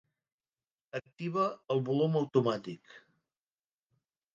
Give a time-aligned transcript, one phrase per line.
[1.01, 1.45] Activa
[1.75, 3.01] el volum automàtic.